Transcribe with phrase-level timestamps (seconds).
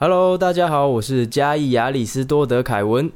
[0.00, 3.10] Hello，大家好，我是嘉义亚里斯多德凯文。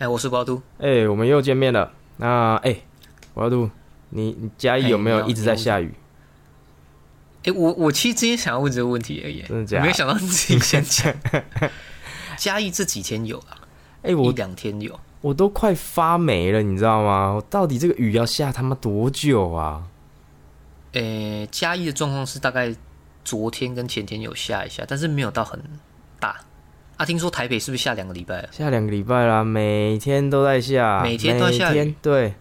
[0.00, 0.60] 哎，我是瓜都。
[0.78, 1.92] 哎，我们又见面了。
[2.16, 2.78] 那哎，
[3.32, 3.70] 瓜都，
[4.08, 5.94] 你你嘉义有没有哎一直在下雨？
[7.44, 11.14] 哎，我我其实之前想要问这个问题而已，真的假的没有想到你自己先讲。
[12.36, 13.62] 嘉义这几天有啊，
[14.02, 14.98] 哎，一我两天有。
[15.20, 17.40] 我都快发霉了，你知道吗？
[17.48, 19.84] 到底这个雨要下他妈多久啊？
[20.94, 22.74] 哎，嘉义的状况是大概
[23.24, 25.60] 昨天跟前天有下一下，但是没有到很
[26.20, 26.40] 大。
[26.96, 28.48] 啊，听说台北是不是下两个礼拜了？
[28.52, 32.34] 下两个礼拜啦，每天都在下，每天都在下对，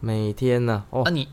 [0.00, 1.26] 每天呢、哦啊，，你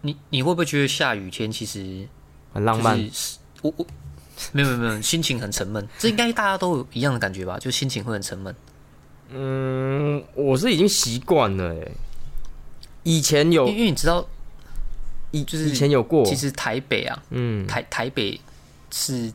[0.00, 2.08] 你你会不会觉得下雨天其实
[2.52, 2.98] 很浪漫。
[2.98, 3.86] 就是我我
[4.50, 5.86] 没有没有没有，心情很沉闷。
[5.98, 7.58] 这应该大家都有一样的感觉吧？
[7.58, 8.54] 就心情会很沉闷。
[9.30, 11.88] 嗯，我是已经习惯了哎。
[13.04, 14.26] 以前有因为你知道，
[15.34, 18.40] 以就是以前有过，其实台北啊，嗯，台台北
[18.90, 19.32] 是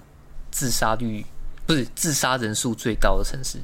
[0.50, 1.26] 自杀率
[1.66, 3.60] 不是自杀人数最高的城市。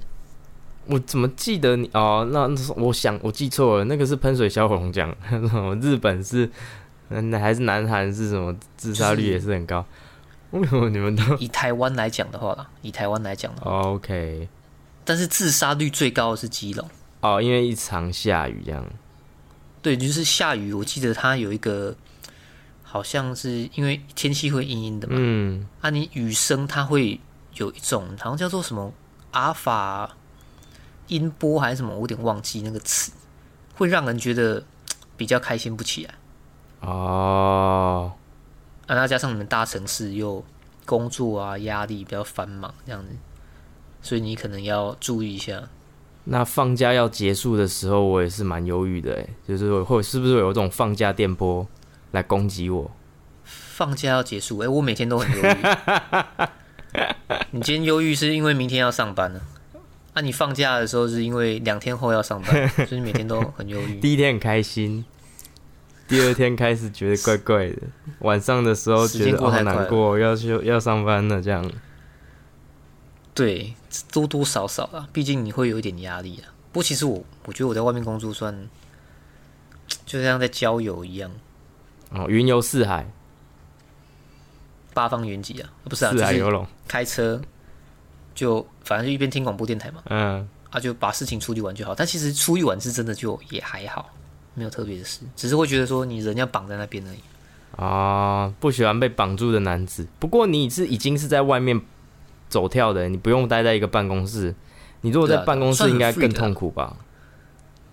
[0.87, 2.27] 我怎么记得你哦？
[2.31, 6.49] 那我想我记错了，那个是喷水小火龙奖， 什么日本是，
[7.09, 9.85] 嗯，还是南韩是什么自杀率也是很高？
[10.51, 14.47] 为什么你们都、 以台湾来讲的话啦，以台湾来讲的话，哦 OK
[15.03, 16.87] 但是自杀率最高的是基隆。
[17.21, 17.41] 哦？
[17.41, 18.85] 因为一场下雨这样，
[19.81, 21.95] 对，就是下雨，我记得它有一个，
[22.95, 27.19] 好像是因为天气会阴阴的嘛，嗯，啊，你雨声它会
[27.55, 28.93] 有一种好像叫做什么
[29.31, 30.15] 阿法
[31.07, 33.11] 音波还是什么，我有点忘记那个词，
[33.75, 34.63] 会让人觉得
[35.17, 36.13] 比较开心不起来。
[36.79, 38.13] 哦，
[38.87, 40.41] 啊，那加上你们大城市又
[40.85, 43.09] 工作啊压力比较繁忙这样子，
[44.01, 45.61] 所以你可能要注意一下。
[46.23, 51.67] 那放假要结束的时候，我也是蛮忧郁的，哎，就是会会是不是有这种放假电波
[52.11, 52.91] 来攻击我？
[53.43, 55.55] 放假要结束，哎、我每天都很忧郁。
[57.51, 59.41] 你今天忧郁是因为明天要上班呢？
[60.13, 63.99] 啊，你放假的时候是因为两天后要上班， 所以你每天都很忧郁。
[63.99, 65.03] 第一天很开心，
[66.07, 67.81] 第二天开始觉得怪怪的，
[68.19, 71.69] 晚上的时候觉得哦好过太快了难过，要去要上班了这样。
[73.33, 73.73] 对，
[74.13, 76.55] 多多少少啊，毕竟你会有一点压力啊。
[76.71, 78.69] 不过其实我我觉得我在外面工作算，
[80.05, 81.29] 就像在郊游一样，
[82.15, 83.05] 哦，云游四海，
[84.93, 87.41] 八方云集啊，不是四海游龙，开车
[88.33, 91.93] 就反正就一边听广播电台嘛，嗯，啊就把事情处理完就好。
[91.93, 94.09] 但其实处理完是真的就也还好，
[94.53, 97.19] 没有特别的事，只是会觉得说你人要绑在那边而已。
[97.75, 100.07] 啊，不喜欢被绑住的男子。
[100.17, 101.81] 不过你是已经是在外面
[102.47, 104.55] 走跳的，你不用待在一个办公室。
[105.01, 106.95] 你如果在办公室，应该更痛苦吧？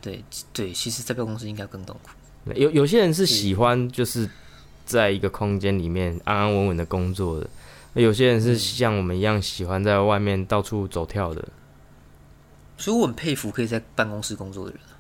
[0.00, 2.10] 对对，其实，在办公室应该更痛苦。
[2.54, 4.28] 有有些人是喜欢就是
[4.84, 7.48] 在一个空间里面安安稳稳的工作的，
[7.94, 11.48] 有些人是像我们一样喜欢在外面到处走跳的。
[12.76, 14.98] 所以我很佩服可以在办公室工作的人啊。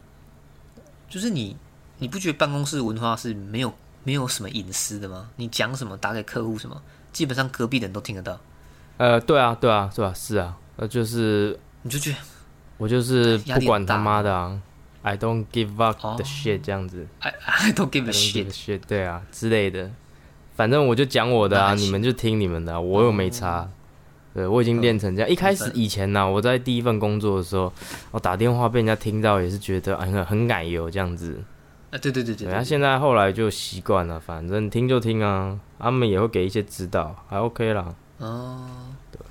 [1.08, 1.56] 就是你，
[1.98, 3.72] 你不觉得办公室文化是没有
[4.04, 5.28] 没有什么隐私的吗？
[5.36, 6.80] 你讲什么，打给客户什么，
[7.12, 8.40] 基本上隔壁的人都听得到，
[8.98, 12.16] 呃，对啊，对啊，对啊，是啊，呃，就是你就觉得
[12.78, 14.58] 我就是不管他妈的啊
[15.02, 18.50] ，I don't give up 哦 the shit 这样子 I I don't give a shit。
[18.50, 19.90] shit，对啊之类的，
[20.56, 23.68] 反正我就讲我的啊，你们就听你们的啊、我又没差。
[24.34, 25.28] 对，我已经练成这样。
[25.30, 27.70] 一开始嗯以前呢、我在第一份工作的时候，
[28.12, 31.38] 我打电话被人家听到，也是觉得哎很很奶油这样子。
[31.90, 37.94] 啊，对对对对对，他对，现在后来就习惯了，反正听就听啊，他们也会给一些指导，还 OK 啦。
[38.16, 38.66] 哦，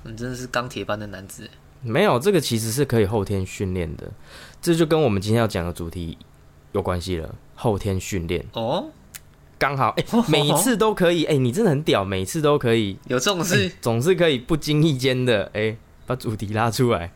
[0.04, 1.50] 你真的是钢铁般的男子。
[1.80, 4.08] 没有，这个其实是可以后天训练的，
[4.62, 6.16] 这就跟我们今天要讲的主题
[6.70, 7.34] 有关系了。
[7.54, 8.44] 后天训练。
[8.54, 8.88] 哦，
[9.58, 17.12] 刚好，哎、每一次都可以，哎、你真的很屌，每次都可以，有这种事，总是可以不经意间的，哎、把主题拉出来，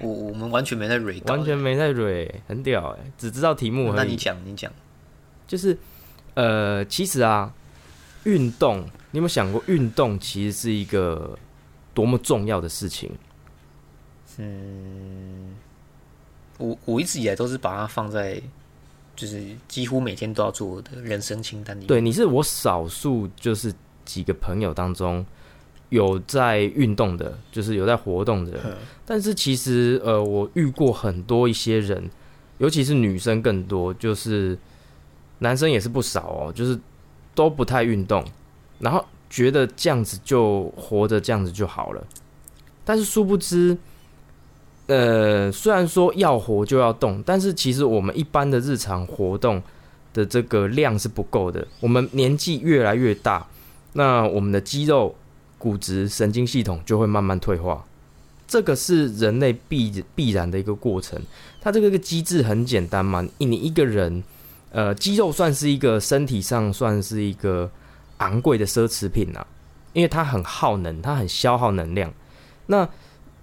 [0.00, 4.16] 我我们完全没在蕊稿，完全没在蕊，很屌，哎，只知道题目那你。
[4.16, 4.70] 讲你讲，
[5.46, 5.78] 就是，
[6.34, 7.52] 呃，其实啊，
[8.24, 8.80] 运动，
[9.12, 11.36] 你有没有想过，运动其实是一个
[11.94, 13.10] 多么重要的事情？
[16.58, 18.40] 我我一直以来都是把它放在，
[19.16, 21.86] 就是几乎每天都要做的人生清单里面。
[21.88, 23.72] 对，你是我少数就是
[24.04, 25.24] 几个朋友当中
[25.88, 28.60] 有在运动的，就是有在活动的人。
[28.66, 28.74] 嗯
[29.06, 32.10] 但是其实呃，我遇过很多一些人，
[32.58, 34.58] 尤其是女生更多，就是
[35.38, 36.78] 男生也是不少哦，就是
[37.34, 38.22] 都不太运动，
[38.78, 42.06] 然后觉得这样子就活着这样子就好了。
[42.84, 43.78] 但是殊不知，
[44.88, 49.62] 呃，虽然说要活就要动，但是其实我们一般的日常活动
[50.12, 51.66] 的这个量是不够的。
[51.80, 53.46] 我们年纪越来越大，
[53.92, 55.14] 那我们的肌肉
[55.58, 57.84] 骨质神经系统就会慢慢退化。
[58.46, 61.20] 这个是人类必必然的一个过程。
[61.60, 64.24] 它这个个机制很简单嘛，你一个人，
[64.70, 67.70] 呃，肌肉算是一个身体上算是一个
[68.16, 69.46] 昂贵的奢侈品啊，
[69.92, 72.10] 因为它很耗能，它很消耗能量。
[72.68, 72.88] 那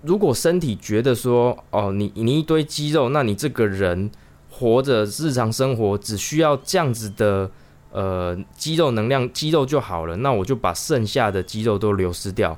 [0.06, 4.10] 如果身体觉得说，哦，你你一堆肌肉，那你这个人
[4.50, 7.50] 活着日常生活只需要这样子的
[7.92, 12.58] 呃肌肉能量肌肉就好了，那我就把剩下的肌肉都流失掉。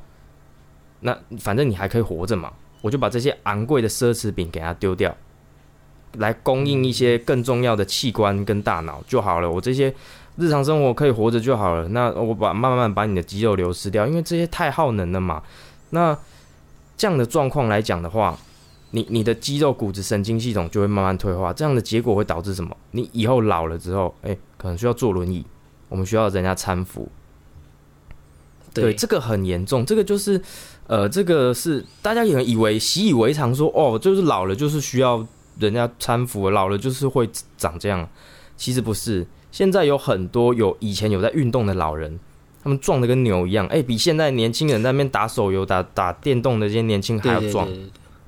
[1.00, 2.52] 那反正你还可以活着嘛，
[2.82, 5.16] 我就把这些昂贵的奢侈品给它丢掉，
[6.14, 9.50] 来供应一些更重要的器官跟大脑就好了。
[9.50, 9.94] 我这些
[10.36, 11.88] 日常生活可以活着就好了。
[11.90, 15.42] 那我把慢慢把你的肌肉流失掉，因为这些太耗能了嘛。
[15.92, 16.18] 那
[16.98, 18.38] 这样的状况来讲的话，
[18.92, 21.54] 你你的肌肉、骨质、神经系统就会慢慢退化。
[21.54, 22.76] 这样的结果会导致什么？
[22.92, 25.46] 你以后老了之后，哎，可能需要坐轮椅，
[25.90, 27.08] 我们需要人家搀扶。
[28.74, 29.86] 对，这个很严重。
[29.86, 30.40] 这个就是，
[30.86, 35.26] 呃，这个是大家也以为习以为常，说哦，就是老了就是需要
[35.60, 37.28] 人家搀扶，老了就是会
[37.58, 38.08] 长这样。
[38.56, 42.20] 其实不是，现在有很多有以前有在运动的老人，
[42.68, 47.68] 他们壮的跟牛一样，哎，比现在年轻人在那边打手游、打打电动的这些年轻还要壮。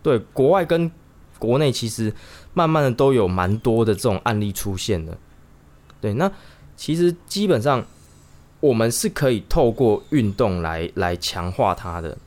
[0.01, 0.89] 对，国外跟
[1.37, 2.13] 国内其实
[2.53, 5.17] 慢慢的都有蛮多的这种案例出现的。
[5.99, 6.31] 对，那
[6.75, 7.85] 其实基本上。
[8.61, 12.17] 我们是可以透过运动来来强化它的，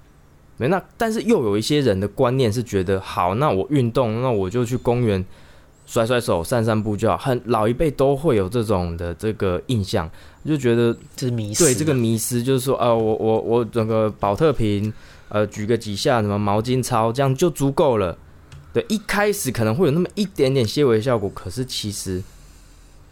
[0.56, 5.22] 没那，但是又有一些人的观念是觉得，好，那我运动，那我就去公园
[5.92, 7.18] 甩甩手、散散步就好。
[7.18, 10.10] 很老一辈都会有这种的这个印象，
[10.42, 11.62] 就觉得这是迷失。
[11.62, 14.90] 对这个迷失，就是说，呃，我我我整个保特瓶，
[15.28, 18.16] 呃，举个几下什么毛巾操，这样就足够了。
[18.72, 22.22] 对，一开始可能会有那么一点点些微效果，可是其实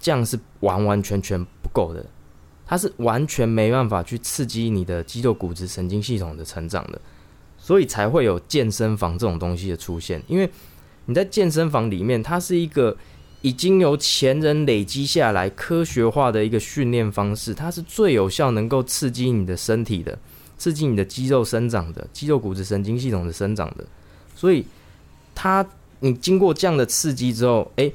[0.01, 2.03] 这样是完完全全不够的。
[2.65, 6.99] 它是完全没办法去刺激你的肌肉、骨质、神经系统的成长的，
[7.59, 10.23] 所以才会有健身房这种东西的出现。
[10.27, 10.49] 因为
[11.07, 12.97] 你在健身房里面，它是一个
[13.43, 20.19] 已经由前人累积下来科学化的一个训练方式，它是最有效能够刺激你的身体的，
[20.59, 23.85] 刺激你的肌肉生长的，肌肉、骨质、神经系统的生长的。
[24.35, 24.65] 所以，
[25.35, 25.67] 它
[26.01, 27.93] 你经过这样的刺激之后，诶。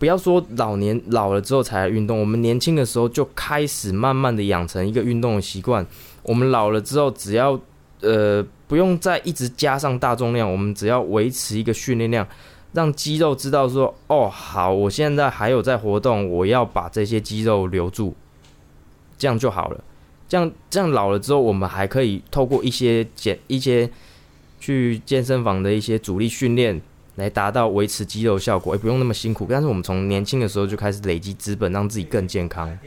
[0.00, 5.84] 不要说老年老了之后才来运动，我们年轻的时候就开始慢慢的养成一个运动的习惯。
[6.22, 7.60] 我们老了之后，只要
[8.02, 12.24] 呃不用再一直加上大重量，我们只要维持一个训练量，
[12.72, 18.14] 让肌肉知道说哦好，我现在还有在活动，我要把这些肌肉留住，
[19.18, 19.82] 这样就好了。
[20.28, 23.90] 这样这样老了之后，我们还可以透过一些减一些
[24.60, 26.80] 去健身房的一些阻力训练。
[27.18, 29.44] 来达到维持肌肉效果，也不用那么辛苦。
[29.50, 32.78] 但是我们从年轻的时候就开始累积资本，让自己更健康。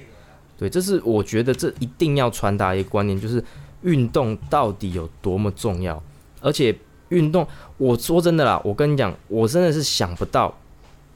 [0.57, 3.43] 对，这是我觉得这一定要传达一个观念，就是
[3.83, 6.01] 运动到底有多么重要。
[6.39, 6.75] 而且
[7.09, 7.47] 运动，
[7.77, 10.55] 我说真的啦，我跟你讲，我真的是想不到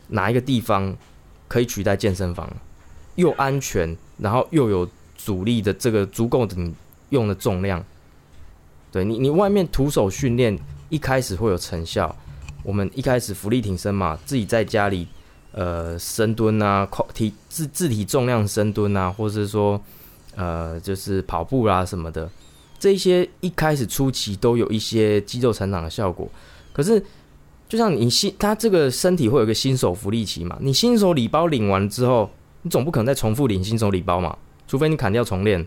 [0.10, 0.96] 哪一个地方
[1.48, 2.52] 可以取代健身房，
[3.16, 6.56] 又安全，然后又有阻力的这个足够的
[7.10, 7.84] 用的重量。
[8.92, 10.58] 对你，你外面徒手训练
[10.90, 12.16] 一开始会有成效。
[12.64, 15.08] 我们一开始浮力挺身嘛，自己在家里，
[15.52, 19.80] 呃，深蹲啊，体自自体重量深蹲啊，或者是说，
[20.36, 22.30] 呃，就是跑步啦什么的，
[22.86, 26.30] 这些一开始初期都有一些肌肉成长的效果。
[26.72, 27.04] 可是，
[27.68, 32.30] 就像你新他这个身体会有个新手福利期嘛，你新手礼包领完之后，
[32.62, 35.66] 你总不可能再重复领新手礼包嘛，除非你砍掉重练，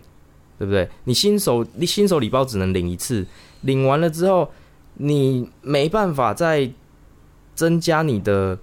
[0.57, 0.87] 对不对？
[1.03, 3.27] 你新手你新手礼包只能领一次，
[3.63, 4.49] 领完了之后，
[4.93, 6.71] 你没办法再。
[7.55, 8.57] 增加你的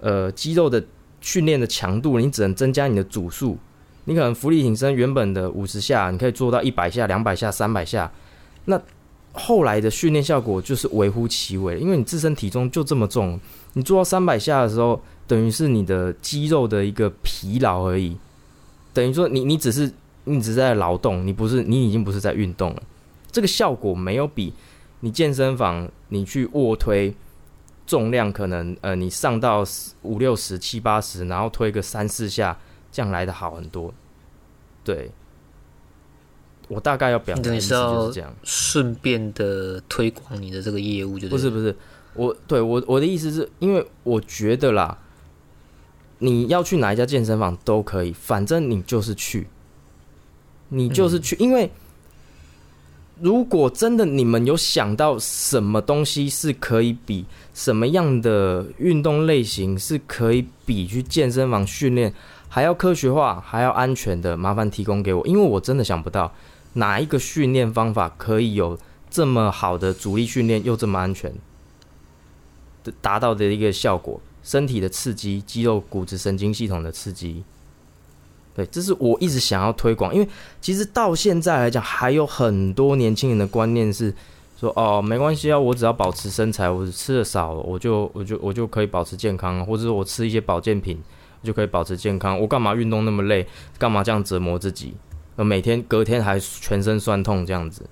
[0.00, 0.84] 呃肌肉的
[1.20, 3.56] 训练的强度，你只能增加你的组数。
[4.08, 8.10] 你可能浮力挺身原本的五十下，你可以做到一百下、两百下、三百下。
[8.64, 8.80] 那
[9.34, 13.38] 后来的训练效果就是微乎其微，因为你自身体重就这么重，
[13.74, 18.16] 你做到三百下的时候，等于是你的肌肉的一个疲劳而已。
[18.94, 19.92] 等于说你你只是
[20.24, 22.82] 你只是在劳动，你不是你已经不是在运动了。
[23.30, 24.54] 这个效果没有比
[25.00, 27.14] 你健身房你去卧推。
[27.86, 29.64] 重量可能呃，你上到
[30.02, 32.54] 五六十、七八十，然后推个三四下，
[32.98, 33.94] 这样来的好很多。
[34.82, 35.08] 对，
[36.66, 41.76] 我大概要表达的意思就是这样，顺便的推广你的这个业务，就不是不是，
[42.14, 44.98] 我对我我的意思是因为我觉得啦，
[46.18, 49.46] 你要去哪一家健身房都可以，反正你就是去，
[50.70, 51.70] 你就是去，因为。
[53.20, 62.14] 如果真的你们有想到什么东西是可以比什么样的运动类型是可以比去健身房训练
[62.48, 66.32] 还要科学化还要安全的，麻烦提供给我，因为我真的想不到。
[66.74, 68.78] 哪一个训练方法可以有
[69.10, 71.32] 这么好的阻力训练又这么安全
[72.84, 74.20] 的达到的一个效果？
[74.44, 77.42] 身体的刺激、肌肉、骨质、神经系统的刺激，
[78.54, 80.14] 对，这是我一直想要推广。
[80.14, 80.28] 因为
[80.60, 84.14] 其实到现在来讲，还有很多年轻人的观念是
[84.58, 90.98] 说：“哦，没关系啊，我只要保持身材，我吃的少，我就我就我就可以保持健康，或者我吃一些保健品
[91.42, 92.38] 就可以保持健康。
[92.38, 93.46] 我干嘛运动那么累？
[93.78, 94.94] 干嘛这样折磨自己？
[95.36, 97.82] 呃，每天隔天还全身酸痛这样子。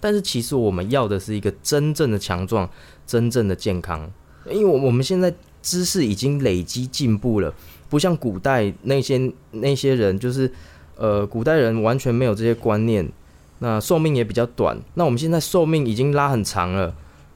[0.00, 2.68] 但是其实我们要的是一个真正的强壮，
[3.06, 4.10] 真正的健康。
[4.50, 5.34] 因为我我们现在。
[5.62, 7.52] 知识已经累积进步了，
[7.90, 10.50] 不像古代那些那些人，就是
[10.96, 13.06] 呃，古代人完全没有这些观念，
[13.58, 14.74] 那寿命也比较短。
[14.94, 16.94] 那我们现在寿命已经拉很长了，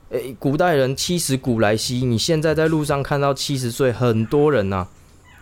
[0.09, 4.89] 诶，古代人七十古来稀，你现在在路上看到七十岁很多人呐，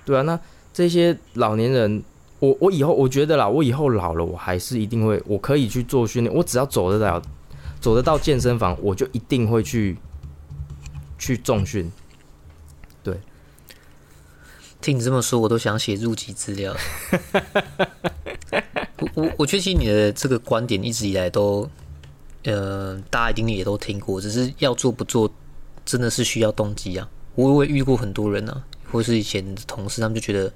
[0.04, 0.38] 对啊，那
[0.73, 2.02] 这些老年人，
[2.38, 7.23] 我我以后我觉得啦，我以后老了，我还是一定会，我可以去做训练，我只要走得了，
[7.80, 9.97] 走得到健身房，我就一定会去
[11.18, 11.90] 去重训。
[13.02, 13.16] 对，
[14.80, 16.75] 听你这么说，我都想写入籍资料。
[19.00, 21.68] 我我我确信你的这个观点一直以来都，
[22.44, 25.30] 呃，大家一定也都听过，只是要做不做，
[25.85, 27.09] 真的是需要动机啊。
[27.35, 28.62] 我也遇过很多人呢，
[28.93, 30.53] 或是以前的同事，他们就觉得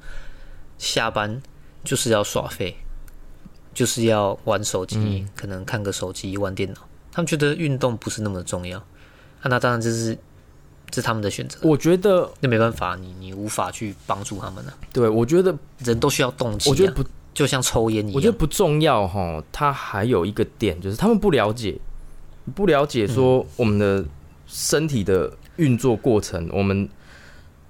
[0.78, 1.42] 下班
[1.82, 2.76] 就是要耍废，
[3.74, 8.78] 就是要玩手机，可能看个手机、玩电脑，他们觉得运动不是那么重要。
[8.78, 10.14] 啊，那当然这是
[10.88, 10.96] 这。
[10.96, 14.72] 是他们的选择，我觉得那没办法，你你无法去帮助他们呢。
[14.94, 16.70] 对，我觉得人都需要动机。
[16.70, 19.42] 我觉得不就像抽烟一样，我觉得不重要哈。
[19.52, 21.78] 他还有一个点就是他们不了解，
[22.54, 24.02] 不了解说我们的
[24.46, 26.88] 身体的运作过程，我们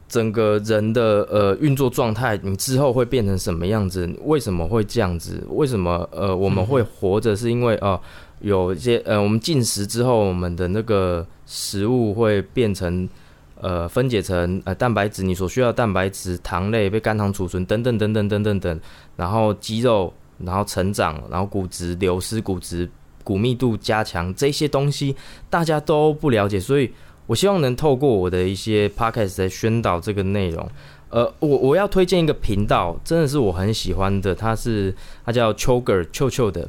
[0.09, 4.09] 整个人的呃运作状态，你之后会变成什么样子？
[4.25, 5.43] 为什么会这样子？
[5.51, 7.35] 为什么呃我们会活着？
[7.37, 8.01] 是因为呃
[8.41, 11.27] 有一些呃我们进食之后，我们的那个。
[11.49, 13.09] 食物会变成，
[13.61, 18.81] 呃，分解成呃蛋白质，你所需要蛋白质、糖类被肝糖储存等等等等等等等，
[19.15, 22.91] 然后肌肉，然后成长，然后骨质流失、骨质
[23.23, 25.15] 骨密度加强这些东西，
[25.49, 26.91] 大家都不了解，所以
[27.26, 30.68] 我希望能透过我的一些 podcast 来宣导这个内容。
[31.11, 36.68] 呃，我我要推荐一个频道，真的是我很喜欢的，它是它叫 Choger 臭臭的。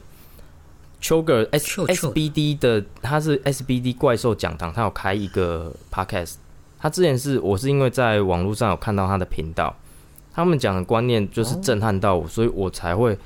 [1.00, 6.36] 秋哥 S S B D 的，它是 S B D 怪兽讲堂，它有开一个 podcast。
[6.80, 9.76] 他之前是我是因为在网络上有看到他的频道，
[10.34, 13.18] 他们讲的观念就是震撼到我，所以我才会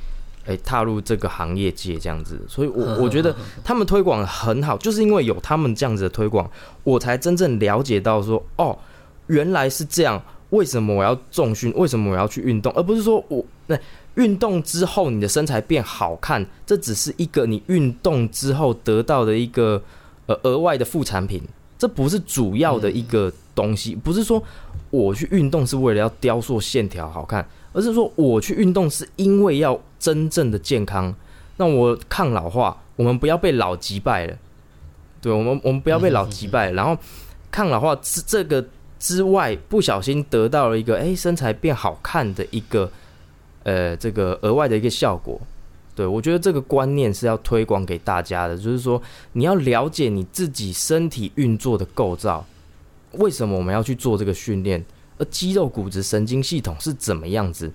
[0.51, 2.39] 诶踏入这个行业界这样子。
[2.47, 6.49] 所以我我觉得他们推广很好，就是因为有他们这样子的推广，
[6.83, 8.77] 我才真正了解到说哦，
[9.27, 10.21] 原来是这样。
[10.51, 11.73] 为什么我要重训？
[11.77, 12.71] 为什么我要去运动？
[12.73, 13.77] 而不是说我那。
[14.15, 19.81] 运动之后，你的身材变好看，这只是一个你运动之后得到的一个
[20.25, 21.41] 呃额外的副产品，
[21.77, 23.95] 这不是主要的一个东西。
[23.95, 24.43] 不是说
[24.89, 31.13] 我去运动是为了要雕塑线条好看，而是说我去运动是因为要真正的健康。
[31.57, 34.37] 那我抗老化，我们不要被老击败了。
[35.21, 36.71] 对我们，我们不要被老击败。
[36.71, 36.97] 然后
[37.51, 38.65] 抗老化之这个
[38.99, 42.91] 之外，不小心得到了一个哎身材变好看的一个。
[43.63, 45.39] 呃，这个额外的一个效果，
[45.93, 48.99] 对我觉得这个观念是要推广给大家的，就是说
[49.33, 52.43] 你要了解你自己身体运作的构造，
[53.11, 54.83] 为什么我们要去做这个训练，
[55.21, 57.71] 而肌肉、骨质、神经系统是怎么样子？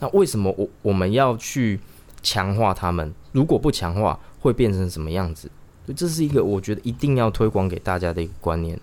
[0.00, 1.78] 那为什么我我们要去
[2.20, 3.14] 强化它们？
[3.30, 5.48] 如果不强化，会变成什么样子？
[5.86, 8.78] 所以这是一个我觉得一定要推广给大家的一个观念。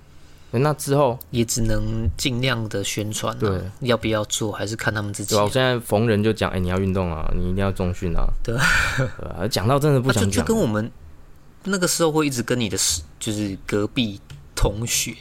[0.52, 5.36] 那之后也只能尽量的宣传，对，要不要做还是看他们自己。
[5.36, 8.26] 我现在逢人就讲，哎，你要运动啊，你一定要重训啊。
[8.42, 8.56] 对，
[9.50, 10.90] 讲到真的不想讲，就跟我们
[11.66, 12.78] 那个时候会一直跟你的
[13.20, 14.20] 就是隔壁
[14.56, 15.14] 同学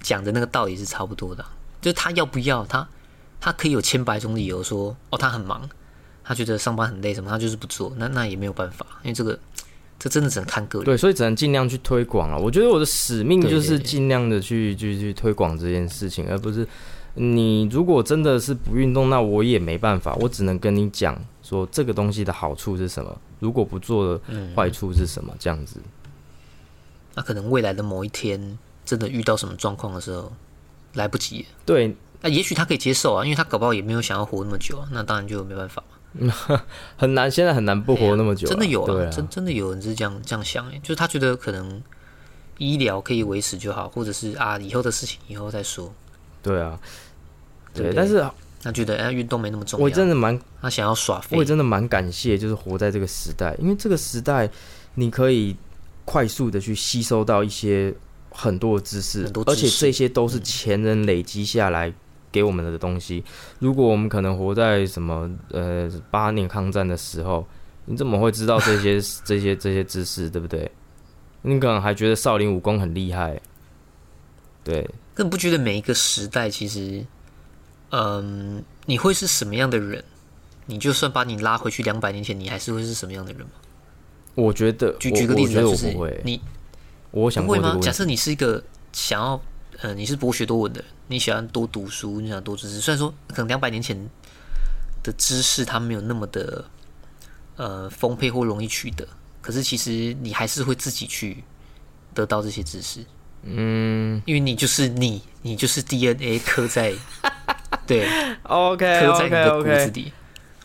[0.00, 1.44] 讲的那个道理是差不多的，
[1.82, 2.88] 就是他要不要，他
[3.38, 5.68] 他可以有千百种理由说，哦，他很忙，
[6.24, 9.38] 他觉得上班很累什么，他就是不做，那那也没有办法，因为这个。
[9.98, 12.36] 这真的只能看个人，对，所以只能尽量去推广了。
[12.36, 16.66] 我觉得我的使命就是尽量的去去去推广这件事情，而不是
[17.14, 24.20] 你如果真的是不运动，那我也没办法，我只能跟你讲说这个东西的好处是什么，如果不做的
[24.56, 25.80] 坏处是什么，这样子。
[27.14, 30.32] 那可能未来的某一天真的遇到什么状况的时候，
[30.94, 31.46] 来不及。
[31.64, 35.82] 对，那也许他可以接受啊，因为他搞不好也没有想要活那么久啊，那当然就没办法。
[36.96, 38.46] 很难，现在很难不活那么久。
[38.46, 41.82] 真的有啊，真真的有人是这样这样想，就是他觉得可能
[42.58, 45.90] 医疗可以维持就好，或者是啊以后的事情以后再说。
[46.42, 46.78] 对啊，
[47.72, 48.22] 对，但是
[48.62, 54.48] 他觉得哎运动没那么重要，我真的蛮他想要耍废我也，真的蛮感谢，就是活在这个时代，因为这个时代
[54.94, 55.56] 你可以
[56.04, 57.94] 快速的去吸收到一些
[58.32, 61.92] 很多的知识，知识而且这些都是前人累积下来
[62.30, 63.22] 给我们的东西。
[63.58, 67.46] 如果我们可能活在什么呃八年抗战的时候，
[67.84, 70.70] 你怎么会知道这些 这些这些知识，对不对？
[71.42, 73.40] 你可能还觉得少林武功很厉害，
[74.62, 77.04] 对，更不觉得每一个时代其实，
[77.90, 80.02] 嗯，你会是什么样的人？
[80.66, 83.48] 你就算把你拉回去两百年前，你还是会是什么样的人吗？
[84.36, 86.40] 我觉得举举个例子就是我不会，你
[87.12, 87.80] 我想问。
[87.80, 89.40] 假设你是一个想要，
[89.80, 92.80] 呃，你是博学多闻的人，你喜欢多读书，你想多知识。
[92.80, 93.96] 虽然说可能两百年前
[95.02, 96.64] 的知识它没有那么的
[97.56, 99.06] 呃丰沛或容易取得，
[99.40, 101.44] 可是其实你还是会自己去
[102.14, 103.04] 得到这些知识，
[103.42, 106.94] 嗯因为你就是你，你就是 DNA 刻在
[107.86, 108.08] 对
[108.44, 110.12] ，OK 刻在你的骨子里。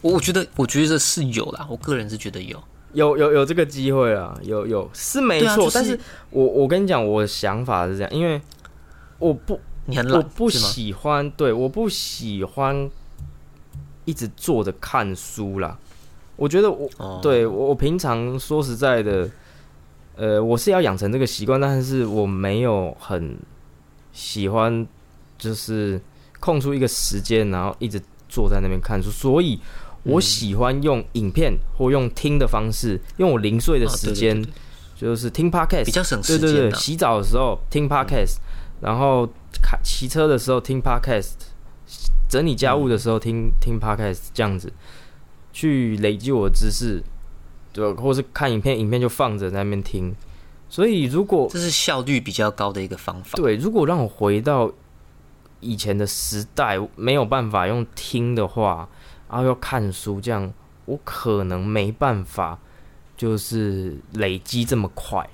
[0.01, 2.63] 我我觉得，我觉得是有啦，我个人是觉得有。
[2.93, 8.41] 有有有这个机会啊，有有是没错，啊就是但是我我跟你讲，我的想法是这样，因为
[9.19, 10.49] 我不我你很懒不？
[10.49, 12.89] 喜欢，对，我不喜欢
[14.05, 15.77] 一直坐着看书啦。
[16.35, 19.29] 我觉得我哦，对我我平常说实在的，
[20.15, 23.37] 呃，我是要养成这个习惯，但是我没有很
[24.11, 24.85] 喜欢，
[25.37, 25.99] 就是
[26.39, 29.59] 空出一个时间，然后一直坐在那边看书，所以
[30.03, 34.53] 我嗯喜欢用影片或用听的方式，用我零碎的时间，对对
[34.97, 36.77] 就是听 podcast，比较省对对对，时间的。
[36.77, 38.37] 洗澡的时候听 podcast，、
[38.81, 39.27] 然后
[39.61, 41.33] 开骑车的时候听 podcast，
[42.27, 44.73] 整理家务的时候听、听 podcast，这样子
[45.53, 47.03] 去累积我的知识，
[47.71, 50.15] 对，或是看影片，影片就放着在那边听。
[50.69, 53.31] 所以如果这是效率比较高的一个方法。
[53.35, 54.71] 对，如果让我回到
[55.59, 58.89] 以前的时代，没有办法用听的话，
[59.29, 60.51] 然后要看书，这样
[60.85, 62.57] 我可能没办法，
[63.15, 65.27] 就是累积这么快。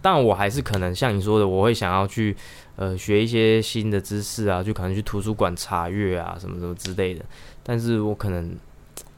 [0.00, 2.36] 但我还是可能像你说的，我会想要去
[2.76, 7.24] 呃学一些新的知识啊，就可能去图书馆查阅啊，什么什么之类的。
[7.62, 8.54] 但是我可能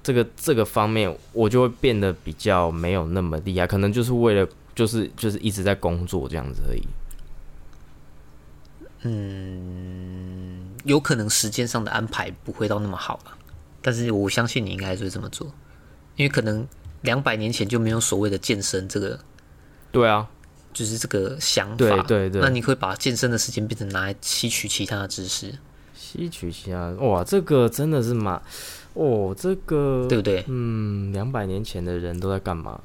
[0.02, 6.83] 这个这个方面，我就会变得比较没有那么厉害，可能就是为了就是就是一直在工作这样子而已。
[9.02, 13.37] 嗯，有可能时间上的安排不会到那么好了，
[13.87, 15.46] 但是我相信你应该还是会这么做，
[16.16, 16.66] 因为可能
[17.03, 19.16] 两百年前就没有所谓的健身这个，
[19.92, 20.29] 对啊，
[20.72, 21.77] 就是这个想法。
[21.77, 25.55] 对对对那你会把健身的时间变成拿来吸取其他的知识，
[25.94, 28.35] 吸取其他哇，这个真的是蛮
[28.94, 30.44] 哦，这个对不对？
[30.49, 32.81] 嗯，两百年前的人都在干嘛？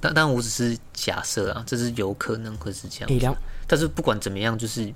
[0.00, 4.94] 但但我只是假设啊，这是有可能会是这样但是不管怎么样，就是，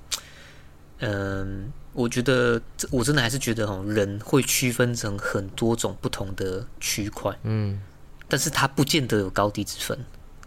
[0.99, 7.81] 嗯，我觉得这我真的还是觉得哦，人会区分成很多种不同的区块，嗯
[8.27, 9.97] 但是它不见得有高低之分。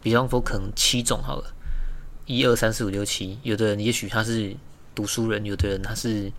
[0.00, 1.52] 比方说，可能七种好了，
[2.24, 4.54] 一二三四五六七，有的人也许他是
[4.94, 6.30] 读书人，有的人他是，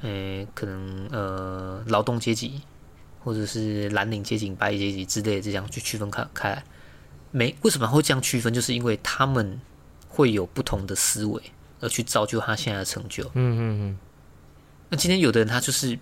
[0.00, 2.62] 呃，可能呃劳动阶级，
[3.22, 6.64] 或者是蓝领阶级、白领阶级之类的，这样去区分开开来。
[7.30, 9.60] 没为什么会这样区分，就是因为他们
[10.08, 11.42] 会有不同的思维，
[11.80, 13.24] 而去造就他现在的成就。
[13.24, 13.98] 嗯嗯嗯，
[14.92, 15.98] 那今天有的人他就是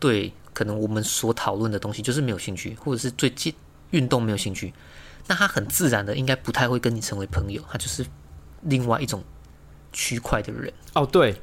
[0.00, 3.52] 对可能我们所讨论的东西就是没有兴趣，或者是最近
[3.90, 4.72] 运动没有兴趣，
[5.26, 8.06] 那他很自然的应该不太会跟你成为朋友，他就是
[8.62, 9.22] 另外一种
[9.92, 10.72] 区块的人。
[10.94, 11.36] 哦，对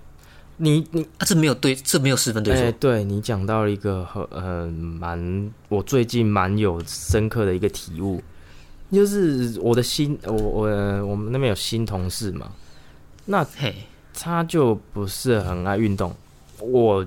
[0.57, 2.77] 你你啊，这没有对，这没有十分对哎、错。
[2.79, 8.19] 对你讲到了一个很呃蛮我最近蛮有深刻的一个体悟，
[8.91, 10.67] 就是我的新我我
[11.05, 12.51] 我们那边有新同事嘛，
[13.25, 13.75] 那嘿
[14.11, 16.15] 他就不是很爱运动，
[16.71, 17.05] 我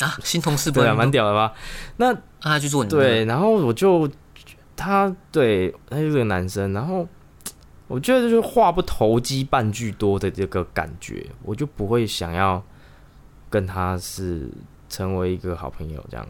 [0.00, 1.52] 啊，新同事不对啊蛮屌的吧？
[1.96, 4.08] 那啊，他去做你们对，然后我就
[4.74, 7.06] 他对他就是个男生，然后
[7.88, 12.62] 我觉得就是话不投机半句多的这个感觉，我就不会想要
[13.48, 14.50] 跟他是
[14.88, 16.26] 成为一个好朋友这样。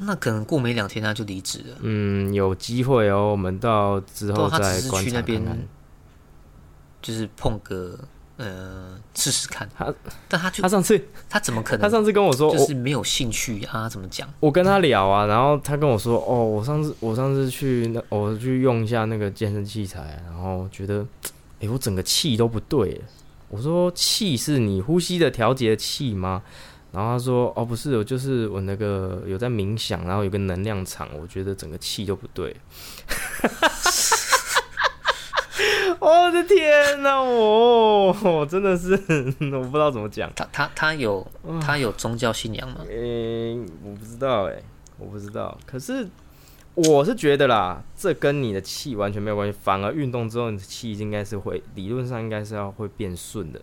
[0.00, 5.68] 那可能过没两天他就离职了，嗯，有机会哦，我们到之后再观去那边察看看。
[7.00, 7.96] 就是碰个
[8.38, 9.68] 呃试试看。
[9.76, 9.92] 他
[10.26, 10.98] 但他就他上次
[11.28, 13.86] 他怎么可能他上次跟我说，就是没有兴趣啊？
[13.86, 14.26] 怎么讲？
[14.40, 21.06] 我跟他聊啊，然后他跟我说，哦，我上次我上次去那我去用一下那个健身器材，然后觉得，
[21.60, 23.00] 哎、我整个气都不对。
[23.50, 26.42] 我说气是你呼吸的调节的气吗？
[26.90, 32.56] 然后他说，哦，不是，我就是我那个有在冥想，然后有个能量场，我觉得整个气都不对。
[36.00, 38.92] 哦，我的天哪，我我真的是
[39.52, 40.30] 我不知道怎么讲。
[40.34, 41.26] 他他他有
[41.60, 42.84] 他有宗教信仰吗？
[42.88, 44.62] 诶、我不知道哎、
[44.98, 45.58] 我不知道。
[45.66, 46.08] 可是
[46.74, 53.60] 我是觉得啦，这跟你的气完全没有关系，反而运动之后，你的气应该是会理论上应该是要会变顺的。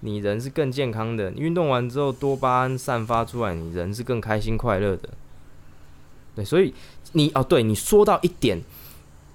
[0.00, 5.08] 你人是更健康的，你运动完之后多巴胺散发出来，你人是更开心快乐的。
[6.34, 6.72] 对，所以
[7.12, 8.62] 你哦，对你说到一点，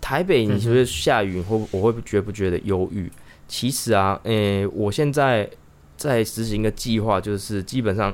[0.02, 3.10] 台北你觉得下雨会我会觉不觉得忧郁？
[3.48, 5.50] 其实啊，诶、我现在
[5.96, 8.14] 在实行一个计划，就是基本上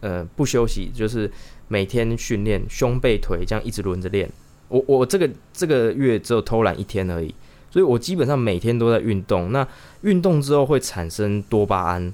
[0.00, 1.30] 呃不休息，就是
[1.68, 4.28] 每天训练胸背腿这样一直轮着练。
[4.68, 7.34] 我我这个这个月只有偷懒一天而已，
[7.70, 9.52] 所以我基本上每天都在运动。
[9.52, 9.66] 那
[10.02, 12.12] 运动之后会产生多巴胺，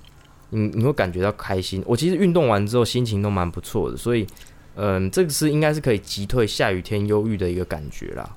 [0.51, 1.83] 你你会感觉到开心。
[1.87, 4.27] 我其实运动完之后心情都蛮不错的，所以
[4.75, 8.37] 嗯，这个是应该是可以击退下雨天忧郁的一个感觉啦。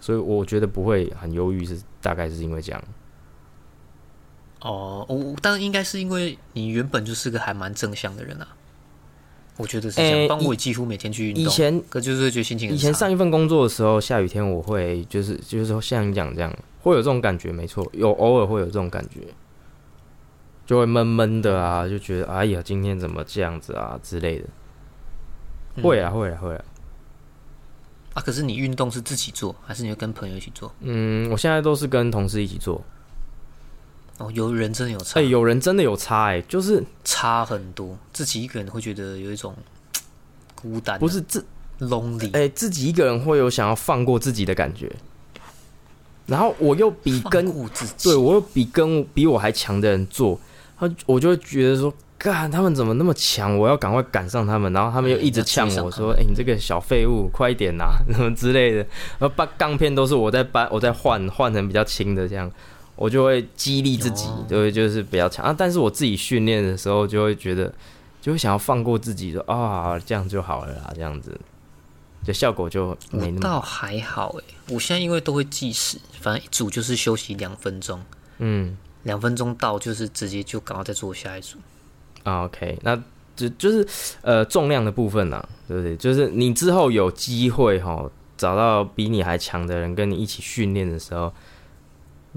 [0.00, 2.82] 所以我觉得不会很忧郁，是大概是因为这样。
[4.60, 8.48] 哦，我当然应该是因为你原本就是个还蛮正向的人啊。
[9.56, 11.42] 我觉得是这样，诶不然我也几乎每天去运动。
[11.42, 19.20] 以前可就是会觉得心情很以前上一份工作的时候，下雨天我会就是就是说像你讲这样，会有这种感觉，没错，有偶尔会有这种感觉，
[20.64, 26.56] 就会闷闷的啊，就觉得哎呀，今天怎么这样子啊之类的，会啊会啊会啊。
[26.56, 26.64] 啊，
[28.20, 30.72] 可是你运动是自己做，还是你会跟朋友一起做？
[30.80, 32.84] 嗯，我现在都是跟同事一起做。
[34.18, 37.96] 哦，有人真的有差，哎、有人真的有差哎、就是差很多。
[38.12, 39.54] 自己一个人会觉得有一种
[40.54, 41.46] 孤单啊、不是自
[41.80, 44.90] lonely，、哎、自己一个人会有想要放过自己的感觉，
[46.26, 47.46] 然后我又比跟。
[48.02, 50.40] 对我又比跟比我还强的人做，
[50.76, 58.78] 他我就会觉得说，干他们怎么那么强，我要赶快赶上他们，然后他们又一直呛我说，哎、你这个小废物，快一点呐、什么之类的，
[59.18, 62.50] 然后把钢片都是我在搬，我在换换成比较轻的这样。
[62.96, 65.54] 我就会激励自己哦，就会就是比较强啊。
[65.56, 67.72] 但是我自己训练的时候，就会觉得，
[68.20, 71.40] 就会想要放过自己，说啊，这样就好了啦，这样子，
[72.24, 78.02] 就效果就没那么我倒还好哎，我现在因为都会计时，反正一组就是休息两分钟，
[78.38, 81.56] 嗯两分钟到就是直接就赶快再做下一组。
[82.28, 83.00] 啊，OK，那
[83.34, 83.86] 就就是
[84.22, 85.96] 呃重量的部分啦，对不对？
[85.96, 91.32] 就是你之后有机会哈，找到比你还强的人跟你一起训练的时候，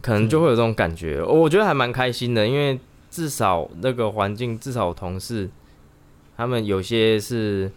[0.02, 1.22] 可能就会有这种感觉。
[1.24, 5.50] 我觉得还蛮开心的，因为至少那个环境，至少我同事
[6.38, 7.72] 他们有些是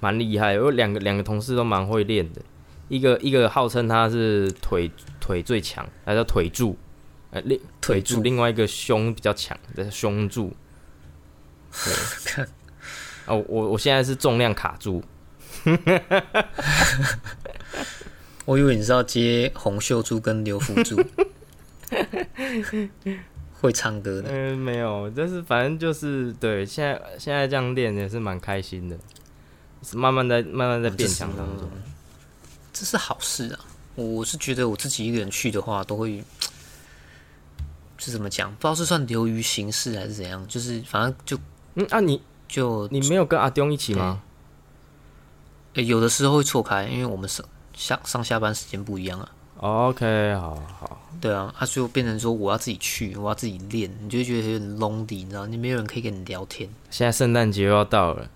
[0.00, 2.40] 蛮厉害，有两个两个同事都蛮会练的。
[2.88, 6.74] 一个一个号称他是腿腿最强，他叫腿柱，
[7.32, 10.52] 呃，另腿柱，腿柱另外一个胸比较强的胸柱。
[12.24, 12.48] 看
[13.26, 15.02] 哦，我我现在是重量卡住，
[18.46, 20.96] 我以为你是要接洪秀柱跟刘福柱，
[23.60, 24.30] 会唱歌的。
[24.30, 28.96] 嗯、没有，但是反正就是对，现在现在这样练也是蛮开心的，
[29.82, 31.68] 是慢慢在慢慢在变强当中。
[32.72, 33.60] 这是好事啊！
[33.96, 36.22] 我是觉得我自己一个人去的话，都会
[37.98, 38.50] 是怎么讲？
[38.54, 41.36] 不知道是算流于形式还是怎样，就是反正就
[41.78, 44.20] 嗯啊你，就你没有跟阿东一起吗？
[45.74, 49.28] 诶有的时候会错开，因为我们上下上下班时间不一样啊。
[49.58, 56.68] OK，好好，对啊，他就变成说我要自己去，我要自己练，你就会觉得有点 lonely，你知道，你没有人可以跟你聊天。
[56.90, 58.28] 现在圣诞节又要到了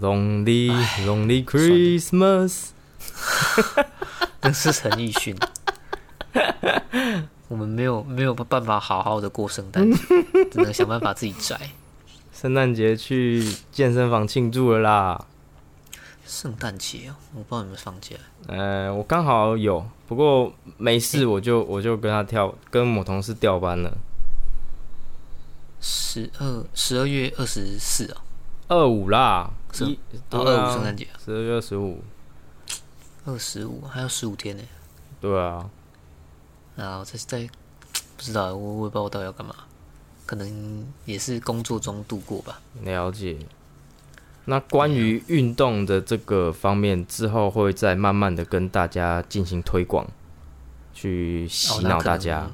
[0.00, 0.70] ，Lonely
[1.06, 2.70] Lonely Christmas，
[4.42, 5.36] 那是陈奕迅。
[7.46, 9.98] 我们没有没有办法好好的过圣诞节，
[10.50, 11.70] 只能想办法自己宅。
[12.34, 15.26] 圣诞节去健身房庆祝了啦。
[16.26, 18.16] 圣诞节哦，我不知道有没有放假。
[18.48, 23.96] 呃，我刚好有，不过没事，我就我就跟他跳，跟我同事调班了。
[25.80, 28.22] 十二十二月二十四啊，
[28.66, 32.02] 二五啦，是一到二五圣诞节，十二月二十五，
[33.26, 34.62] 二十五还有十五天呢。
[35.20, 35.70] 对啊，
[36.74, 37.48] 然后再再
[38.16, 39.54] 不知道，我我也不知道我到底要干嘛，
[40.26, 42.60] 可能也是工作中度过吧。
[42.82, 43.36] 了解。
[44.46, 50.06] 那关于运动的这个方面，之后会再慢慢的跟大家进行推广，
[50.92, 52.40] 去洗脑大家。
[52.40, 52.50] 哦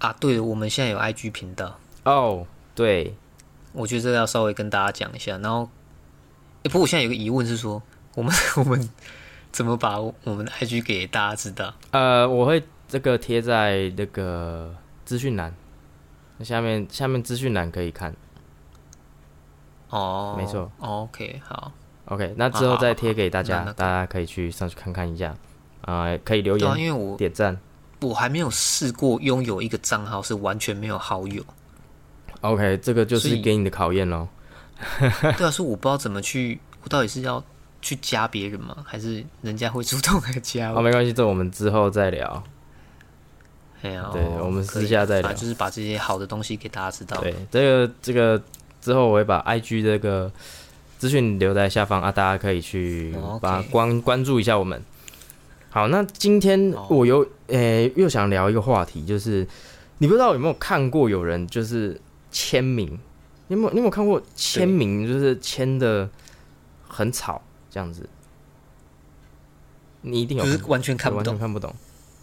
[0.00, 3.14] 啊，对，我们现在有 IG 频道，哦，对，
[3.72, 5.36] 我觉得这个要稍微跟大家讲一下。
[5.38, 5.68] 然后，
[6.62, 7.82] 诶不过我现在有个疑问是说，
[8.14, 8.88] 我们 我们
[9.50, 11.74] 怎么把我们的 IG 给大家知道？
[11.90, 14.72] 呃，我会这个贴在那个
[15.04, 15.52] 资讯栏，
[16.38, 18.14] 那下面下面资讯栏可以看。
[19.90, 21.72] 哦，没错哦 OK，好
[22.06, 25.34] ，OK，那之后再贴给大家，大家可以去上去看看一下，
[25.80, 27.58] 啊、可以留言、因为我点赞。
[28.00, 31.42] 我还没有试过拥有一个账号是完全没有好友。
[32.42, 34.28] OK，这个就是给你的考验喽。
[35.36, 37.42] 对啊，是我不知道怎么去，我到底是要
[37.82, 38.76] 去加别人吗？
[38.86, 40.80] 还是人家会主动来加好，我？
[40.82, 42.40] 没关系，这我们之后再聊。
[43.82, 47.20] 哎呀，对哦我们私下再聊就是把这些好的东西给大家知道。
[47.20, 48.42] 对，这个这个
[48.80, 50.30] 之后我会把 IG 这个
[50.98, 54.82] 资讯留在下方啊，大家可以去把它关关注一下我们。
[55.70, 59.46] 好，那今天哦我有诶、又想聊一个话题，就是
[59.98, 62.00] 你不知道有没有看过有人就是
[62.32, 62.98] 签名，
[63.46, 66.08] 你有没有你有没有看过签名就是签的
[66.88, 68.08] 很吵这样子？
[70.00, 71.34] 你一定有，就是完全看不懂。
[71.34, 71.74] 完全看不懂，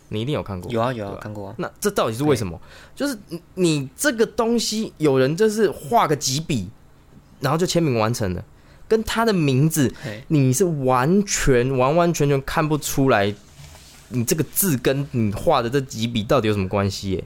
[0.09, 0.71] 你一定有看过。
[0.71, 1.55] 有啊有啊看过啊。
[1.57, 2.59] 那这到底是为什么？
[2.95, 6.69] 就是你你这个东西，有人就是画个几笔，
[7.39, 8.43] 然后就签名完成了，
[8.87, 9.93] 跟他的名字，
[10.27, 13.33] 你是完全完完全全看不出来，
[14.09, 17.23] 你这个字跟你画的这几笔到底有什么关系耶？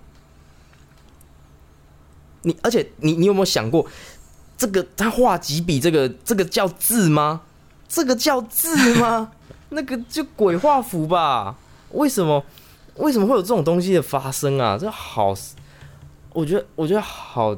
[2.43, 3.85] 你而且你你有没有想过，
[4.57, 7.41] 这个他画几笔，这个这个叫字吗？
[7.89, 9.31] 这个叫字吗？
[9.71, 11.57] 那个就鬼画符吧？
[11.91, 12.43] 为什么？
[12.99, 14.77] 为什么会有这种东西的发生啊？
[14.77, 15.33] 这好，
[16.33, 17.57] 我觉得我觉得好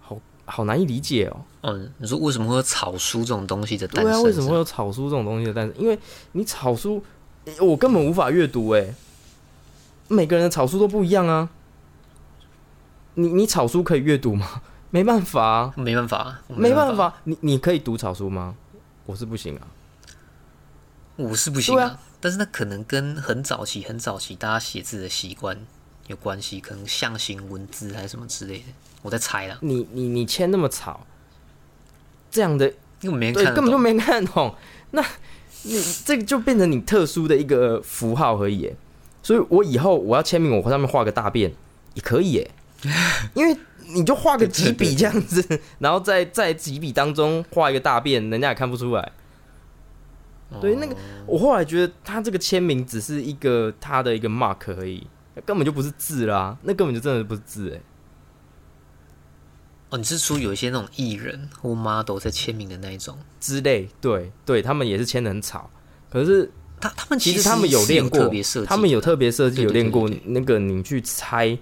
[0.00, 1.40] 好好难以理解哦。
[1.62, 4.12] 嗯，你说为什么会有草书这种东西的诞生？
[4.12, 5.74] 对啊，为什么会有草书这种东西的诞生？
[5.78, 5.98] 因为
[6.32, 7.02] 你草书，
[7.60, 8.94] 我根本无法阅读哎、
[10.08, 11.48] 每个人的草书都不一样啊。
[13.14, 14.62] 你你草书可以阅读吗？
[14.90, 17.14] 没办法、啊，没办法，我没办办，法。
[17.24, 18.54] 你你可以读草书吗？
[19.06, 19.62] 我是不行啊。
[21.16, 21.98] 我是不行啊对啊。
[22.24, 25.54] 但是那可能跟很早期、很早期大家写字的习惯
[26.06, 28.64] 有关系，可能象形文字还是什么之类的，
[29.02, 29.58] 我在猜啦。
[29.60, 31.06] 你你你签那么草，
[32.30, 32.66] 这样的
[33.02, 33.52] 因为我没看。
[33.52, 34.54] 根本就没看懂。
[34.92, 35.04] 那
[35.64, 38.72] 你这个就变成你特殊的一个符号而已。
[39.22, 41.52] 所以我以后我要签名，我上面画个大便
[41.92, 42.50] 也可以耶，
[43.34, 43.54] 因为
[43.88, 49.12] 你就画个几笔这样子，然后在在几笔当中画一个大便，人家也看不出来。
[50.60, 55.06] 对，那个我后来觉得他这个签名只是一个他的一个 mark 而已，
[55.44, 57.80] 根本就不是字啦，那根本就真的不是字哎。
[59.90, 63.16] 哦，你是说有一些那种艺人或 model 在签名的那一种？
[63.38, 65.70] 之类，对对，他们也是签的很吵，
[66.10, 71.56] 可是他他们其实他们有练过特别设计的，他们有特别设计，有练过那个，你去猜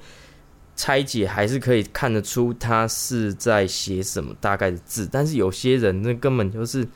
[0.75, 5.07] 拆解，还是可以看得出他是在写什么大概的字。
[5.11, 6.89] 但是有些人那根本就是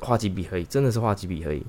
[0.00, 1.64] 画几笔而已，真的是画几笔而已，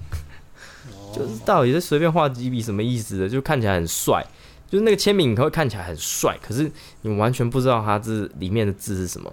[1.14, 3.28] 就是到底是随便画几笔什么意思的？
[3.28, 4.24] 就看起来很帅，
[4.68, 6.70] 就是那个签名你会看起来很帅，可是
[7.02, 9.32] 你完全不知道它这里面的字是什么。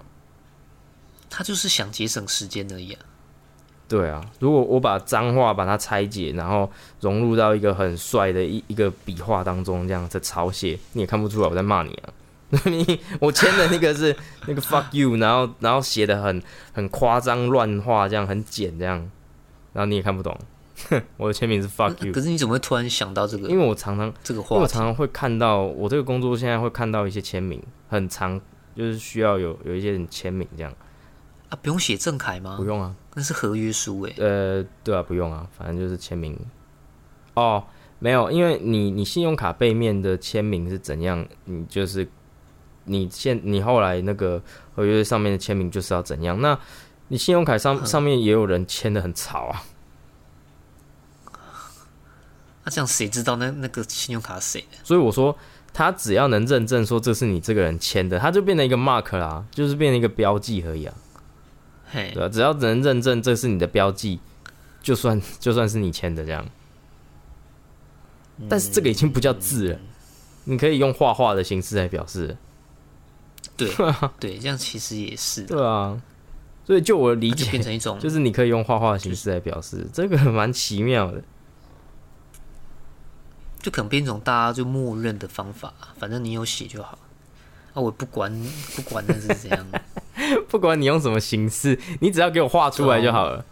[1.28, 3.00] 他就是想节省时间而已啊。
[3.88, 12.12] 对啊，如果我把脏话把它拆解，然后融入到一个很帅的一一个笔画当中，这样子抄写，你也看不出来我在骂你啊。
[12.66, 14.14] 你我签的那个是
[14.46, 18.98] 那个 fuck you，然后然后写的很很夸张乱画，这样很简这样，
[19.72, 20.38] 然后你也看不懂。
[21.16, 23.48] 我的签名是 fuck you，可是你怎么会突然想到这个？
[23.48, 28.40] 因为我常常这个因为我常常会看到我这个工作现在会看到一些签名，很长，
[28.74, 30.72] 就是需要有有一些人签名这样，
[31.48, 32.64] 啊，不用写正楷吗不？
[32.64, 32.94] 用啊。
[33.14, 34.12] 那是合约书哎。
[34.18, 36.36] 呃，对啊，不用啊，反正就是签名。
[37.34, 37.64] 哦，
[37.98, 42.08] 没有，因为你你信用卡背面的签名是怎样，你就是
[42.84, 44.42] 你现你后来那个
[44.74, 46.40] 合约上面的签名就是要怎样。
[46.40, 46.58] 那
[47.08, 49.62] 你信用卡上上面也有人签的很吵啊，
[52.64, 54.78] 那这样谁知道那那个信用卡是谁的？
[54.82, 55.36] 所以我说
[55.74, 60.94] 他只要能认证说这是你这个人签的，他就变成一个 mark 啦，就是变成一个标记而已啊，
[61.90, 64.20] 嘿对，啊，只要能认证这是你的标记，
[64.80, 66.46] 就算就算是你签的这样。
[68.48, 69.78] 但是这个已经不叫字了，
[70.44, 72.36] 你可以用画画的形式来表示了。
[73.56, 73.70] 对
[74.18, 76.00] 对，这样其实也是的，对啊，
[76.66, 81.22] 所以就我理解就变，成一种就是你可以用画画的形式来表示，这个蛮奇妙的。
[83.60, 86.98] 就可能变一种大家就默认的方法，反正你有写就好。
[87.74, 88.30] 啊，我不管
[88.74, 89.64] 不管那是怎样，
[90.50, 93.44] 不管你用什么形式，你只要给我画出来就好了。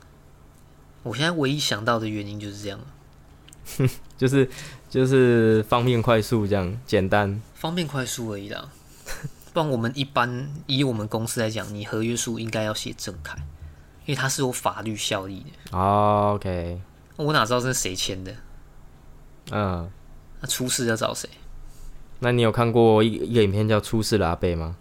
[1.04, 2.80] 我现在唯一想到的原因就是这样，
[4.18, 4.50] 就是
[4.90, 7.40] 就是方便快速这样简单。
[7.54, 8.68] 方便快速而已啦。
[9.52, 13.36] 不然我们一般以我们公司来讲，你合约书应该要写正楷，
[14.06, 15.76] 因为它是有法律效力的。
[15.76, 16.80] 哦 OK，
[17.16, 18.32] 我哪知道这是谁签的？
[19.50, 19.90] 嗯，
[20.40, 21.28] 那出事要找谁？
[22.20, 24.76] 那你有看过一一个影片叫《出事了阿贝》吗？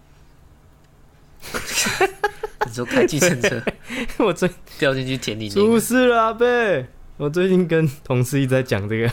[2.66, 3.60] 你说开计程车
[4.24, 9.10] 我最掉进去田里那出，事了阿贝，我最近跟同事一直在讲这个。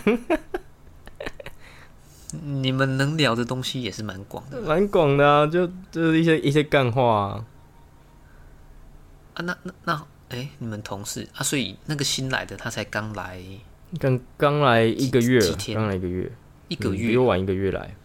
[2.48, 7.46] 你们能聊的东西也是蛮广的蛮广的啊，就就是一些一些干话啊。
[9.34, 9.44] 啊。
[9.44, 13.42] 那那那，哎、你们同事啊，所以那个新来的他才刚来
[14.00, 16.32] 刚刚来一个月几几，天刚来一个月，
[16.70, 17.96] 一个月嗯比我晚一个月来。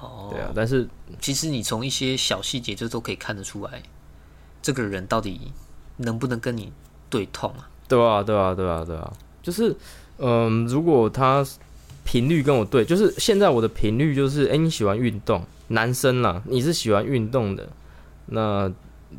[0.00, 0.28] 哦。
[0.32, 0.88] 对啊，但是
[1.20, 3.82] 其实你从一些小细节就都可以看得出来，
[4.60, 5.52] 这个人到底
[5.98, 6.72] 能不能跟你
[7.08, 7.70] 对痛啊？
[7.88, 9.76] 对啊，对啊，对啊，对啊，就是，
[10.18, 11.46] 嗯，如果他
[12.06, 17.68] 频率跟我对，就是现在我的频率就是，哎、你喜欢运动，男生啦，你是喜欢运动的，
[18.26, 18.72] 那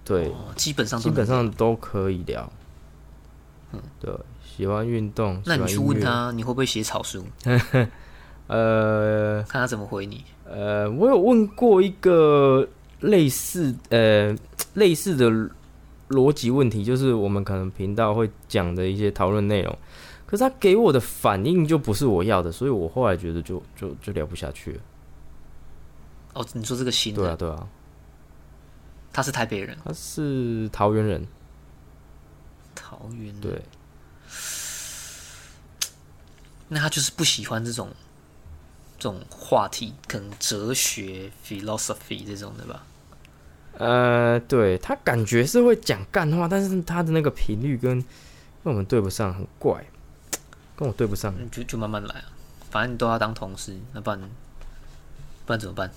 [0.05, 2.49] 对，哦，基本上基本上都可以聊。
[3.73, 7.25] 嗯，对，喜欢运动，那你去问他，你会不会写草书？
[8.47, 10.23] 呃看他怎么回你。
[10.49, 12.65] 呃，我有问过一个
[13.01, 14.33] 类似呃
[14.75, 15.29] 类似的
[16.09, 19.77] 逻辑问题，就是我们可能频道会讲的一些讨论内容，
[20.27, 24.81] 可是他给我的反应就不是我要的，所以我后来觉得就就就聊不下去了。
[26.33, 27.67] 哦，你说这个新的，对啊，对啊，
[29.11, 31.25] 他是台北人，他是桃园人，
[32.75, 33.61] 桃园，对，
[36.67, 37.89] 那他就是不喜欢这种
[38.99, 42.83] 这种话题，可能哲学 philosophy 这种的吧。
[43.79, 48.03] 呃，对他感觉是会讲干话，但是他的那个频率跟
[48.63, 49.83] 跟我们对不上，很怪，
[50.77, 51.33] 跟我对不上。
[51.37, 52.25] 嗯，就就慢慢来啊，
[52.69, 54.19] 反正你都要当同事，那不然
[55.45, 55.91] 不然怎么办？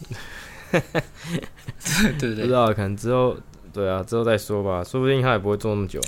[0.73, 0.81] 对
[2.19, 2.43] 对不对？
[2.43, 3.37] 不知道，可能之后
[3.73, 6.01] 对啊，之后再说吧，说不定他也不会做那么久。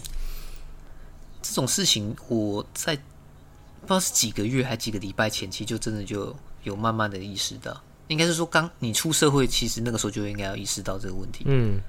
[1.43, 11.81] 这种事情我在不知道是几个月还几个礼拜前期，就真的就有慢慢的意识到，应该是说刚你出社会，其实那个时候就应该要意识到这个问题，嗯，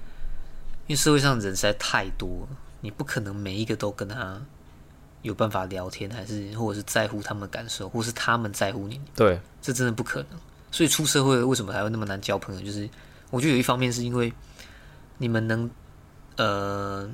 [0.88, 4.42] 因为社会上的人实在太多了，你不可能每一个都跟他
[5.24, 10.40] 有办法聊天，还是或者是在乎他们的感受，或是他们在乎你，对，这真的不可能。
[10.72, 12.62] 所以出社会为什么还会那么难交朋友？
[12.62, 12.88] 就是
[13.32, 14.32] 我觉得有一方面是因为
[15.18, 15.70] 你们能，
[16.36, 17.10] 呃，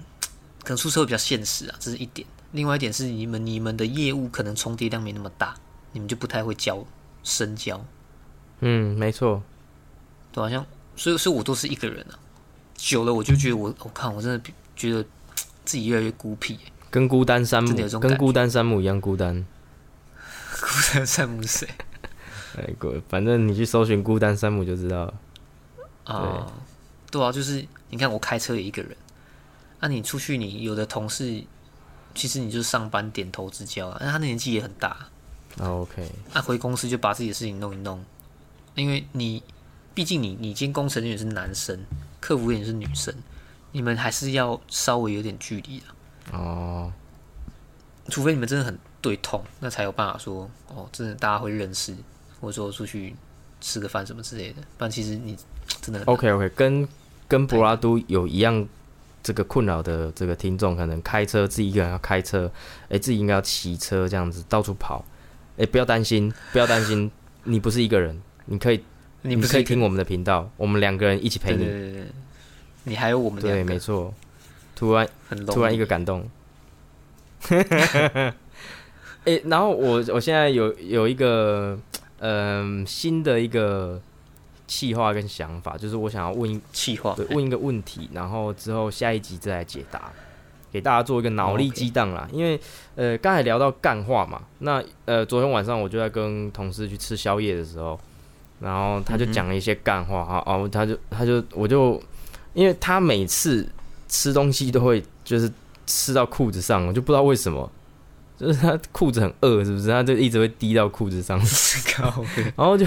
[0.64, 2.28] 可能出社会比较现实啊，这是一点。
[2.52, 5.56] 另外一点是你们你们的业务可能重叠量没那么大，
[5.92, 6.84] 你们就不太会交
[7.24, 7.80] 深交，
[8.62, 9.44] 嗯，没错，
[10.32, 12.18] 对好、像所以所以我都是一个人啊，
[12.76, 15.04] 久了我就觉得我我看我真的觉得
[15.64, 19.46] 自己越来越孤僻、欸，跟孤单山姆跟孤单山姆一样孤单。
[20.60, 21.68] 孤单山姆谁
[22.58, 25.14] 哎，过，反正你去搜寻孤单山姆就知道了。
[26.04, 26.52] 啊？
[27.12, 28.96] 对啊，就是你看我开车也一个人，
[29.80, 31.44] 那、你出去你有的同事，
[32.14, 34.90] 其实你就是上班点头之交啊，那他年纪也很大，
[35.58, 38.04] 啊，OK，那、回公司就把自己的事情弄一弄，
[38.76, 39.42] 因为你
[39.94, 41.80] 毕竟你你今天工程人员是男生，
[42.20, 43.14] 客服员是女生，
[43.72, 45.86] 你们还是要稍微有点距离的，
[46.32, 46.92] 哦，
[48.10, 51.96] 除非你们真的很对痛，那才有办法说哦，真的大家会认识，
[52.40, 53.16] 或者说出去
[53.62, 55.38] 吃个饭什么之类的，不然其实你
[55.82, 56.88] 真的 OK OK，跟
[57.28, 58.68] 跟柏拉都有一样
[59.22, 62.52] 这个困扰的这个听众，可能开车自己一个人要开车，
[62.90, 65.04] 哎、自己应该要骑车这样子到处跑，
[65.58, 67.12] 哎、不要担心，不要担心，
[67.44, 68.84] 你不是一个人，你可以
[69.22, 72.06] 你不是可以听我们的频道，我们两个人一起陪你，对对对，
[72.86, 73.74] 你还有我们对，两个。
[73.74, 74.14] 没错，
[74.80, 76.26] 突然很突然一个感动。
[79.26, 81.78] 哎、然后我我现在有有一个
[82.20, 84.02] 嗯、新的一个
[84.66, 90.12] 计划跟想法，就是我想要问一气话，对，问一个问题，然后之后下一集再来解答，
[90.72, 92.28] 给大家做一个脑力激荡啦。
[92.32, 92.60] 因为
[92.96, 98.00] 呃，刚才聊到干话嘛，那呃，昨天晚上我就在跟同事去吃宵夜的时候，
[98.60, 102.02] 然后他就讲了一些干话啊，哦，他就他就我就，
[102.54, 103.68] 因为他每次
[104.10, 105.50] 吃东西都会就是
[105.86, 107.72] 吃到裤子上，我就不知道为什么。
[108.38, 109.90] 就是他裤子很饿，是不是？
[109.90, 111.38] 他就一直会滴到裤子上。
[112.56, 112.86] 然后就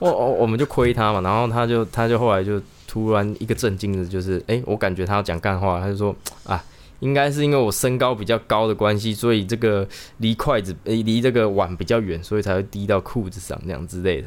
[0.00, 6.60] 我我我们就亏他嘛，然后他就他就后来就突然一个震惊的，就是哎、诶我感觉他要讲干话，他就说啊，
[6.98, 14.26] 应该是因为我身高比较高的关系，所以这个离筷子诶离这个碗比较远，所以才会滴到裤子上这样之类的。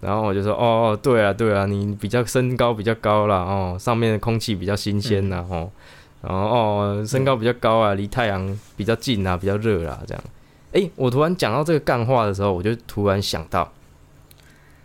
[0.00, 5.70] 然后我就说哦哦，对啊对啊，你比较身高比较高啦，哦，上面的空气比较新鲜呐、哦，
[6.22, 10.24] 然后哦身高比较高啊，离太阳比较近啊，比较热啦，这样。
[10.72, 13.70] 哎，我突然讲到这个干话的时候，我就突然想到，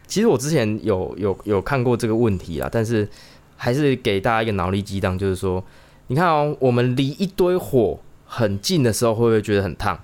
[0.07, 3.07] 其实我之前有有有看过这个问题啦，但是
[3.55, 5.63] 还是给大家一个脑力激荡，就是说，
[6.07, 9.97] 你看哦，我们离一堆火很近的时候，会不会觉得很烫？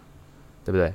[0.64, 0.94] 对不对？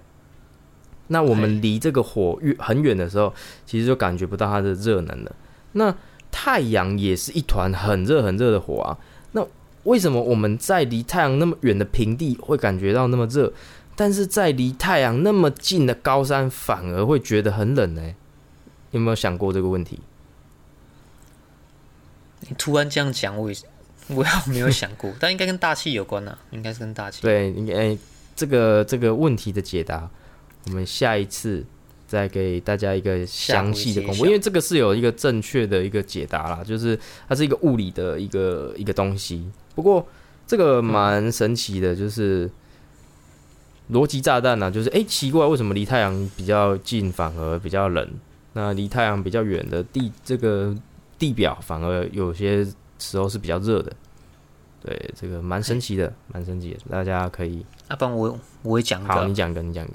[1.08, 3.32] 那我们离这个火越很远的时候，
[3.64, 5.34] 其实就感觉不到它的热能了。
[5.72, 5.94] 那
[6.30, 8.98] 太阳也是一团很热很热的火啊。
[9.32, 9.46] 那
[9.84, 13.52] 为什么我们在离太阳那么远的平地会感觉到那么热？
[13.94, 18.14] 但是在离太阳那么近的高山，反而会觉得很冷呢、
[18.90, 20.00] 有没有想过这个问题？
[22.40, 23.56] 你突然这样讲，我也
[24.08, 27.22] 我也没有想过， 但应该跟大气有关呐、应该是跟大气。
[27.22, 27.96] 对，应该、
[28.36, 30.10] 这个这个问题的解答，
[30.66, 31.64] 我们下一次
[32.06, 36.98] 再给大家一个详细的公布，因为这个是有一个正确的一个解答啦，就是
[37.28, 39.48] 它是一个物理的一个一个东西。
[39.74, 40.06] 不过
[40.46, 42.50] 这个蛮神奇的，就是
[43.90, 48.08] 逻辑炸弹啊，就是哎，奇怪，为什么离太阳比较近反而比较冷？
[48.52, 50.74] 那离太阳比较远的地这个
[51.18, 52.66] 地表反而有些
[52.98, 53.92] 时候是比较热的。
[54.82, 59.92] 对，这个蛮神奇的，蛮神奇的，大家可以要、不然我我会讲一好，个你，讲个，你讲个。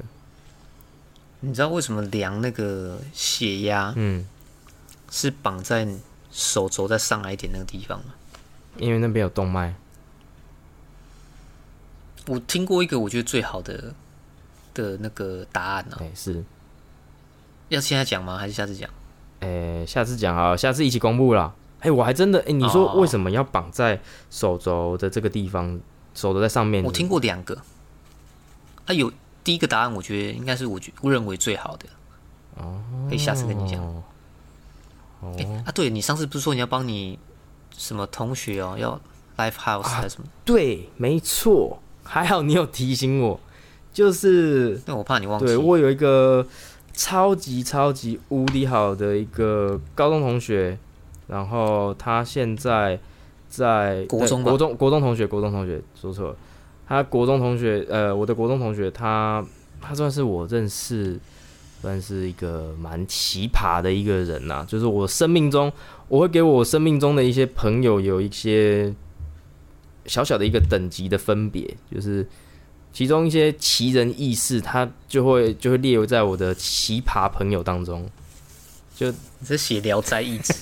[1.42, 4.26] 你知道为什么量那个血压嗯，
[5.10, 5.88] 是绑在
[6.32, 8.14] 手肘再上来一点那个地方吗？
[8.78, 9.76] 因为那边有动脉。
[12.28, 13.94] 我听过一个我觉得最好的
[14.74, 16.44] 的那个答案呢、哎、是，
[17.70, 18.38] 要现在讲吗？
[18.38, 18.90] 还是下次讲？
[19.40, 21.54] 哎、下次讲啊，下次一起公布啦。
[21.80, 25.82] 哎、我还真的，哎、你说哦为什么要绑在手肘的这个地方？
[26.14, 26.84] 手肘在上面。
[26.84, 27.58] 我听过两个，
[28.86, 29.12] 啊，有
[29.44, 31.86] 第一个答案，我觉得应该是我觉我认为最好的，
[32.58, 33.82] 哦，可以下次跟你讲。
[33.82, 34.04] 哦，
[35.38, 37.18] 哎、啊，对你上次不是说你要帮你
[37.78, 39.00] 什么同学哦，要
[39.38, 40.28] live house 还是什么？
[40.44, 43.40] 对，没错，还好你有提醒我，
[43.94, 45.46] 就是那我怕你忘记。
[45.46, 46.46] 对我有一个
[46.94, 50.78] 超级超级无敌好的一个高中同学，
[51.28, 53.00] 然后他现在
[53.48, 56.36] 在国中国中国中同学，国中同学说错了，
[56.92, 59.42] 他国中同学，呃，我的国中同学，他
[59.80, 61.18] 他算是我认识。
[61.82, 65.74] 算是一个蛮奇葩的一个人呐、就是我生命中，
[66.10, 68.94] 我会给我生命中的一些朋友有一些
[70.06, 72.24] 小小的一个等级的分别，就是
[72.94, 78.08] 其中一些奇人异事，他就会就会列入在我的奇葩朋友当中。
[79.10, 80.54] 你这写《聊斋 意志》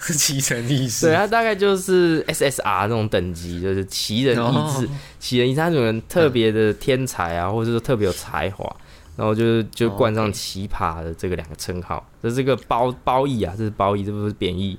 [0.00, 1.06] 是奇人异事。
[1.06, 4.88] 对他大概就是 SSR 那种等级，就是奇人异志，哦
[5.18, 8.76] 奇人异志，他这种人特别的天才啊，或者说特别有才华，
[9.16, 14.78] 然后就是就哦冠上奇葩的这个两个称号，这是个褒褒义啊，这是褒义，这不是贬义。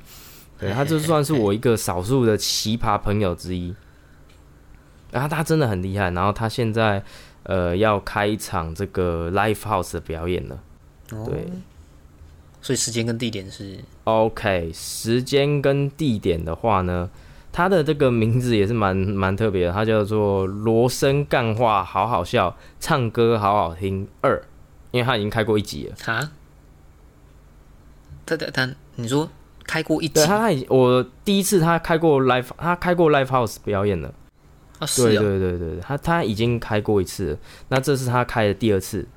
[0.59, 3.73] 对他就算是我一个少数的奇葩朋友之一。
[5.11, 7.03] 然后他真的很厉害，然后他现在
[7.43, 10.59] 呃要开一场这个 live house 的表演了。
[11.11, 11.51] 哦对，
[12.61, 17.09] 所以时间跟地点是 OK，时间跟地点的话呢，
[17.51, 24.39] 它的这个名字也是蛮蛮特别的，它叫做罗森干话好好笑，唱歌好好听二，
[24.91, 26.13] 因为它已经开过一集了。
[26.13, 26.31] 啊？
[28.23, 29.27] 他他他你说
[29.65, 34.13] 开过一集对，他他已经我第一次他开过 live，他开过 live house 表演了。
[34.77, 34.85] 啊？
[34.85, 37.37] 是对啊，对对对对，他他已经开过一次了，
[37.69, 39.07] 那这是他开的第二次。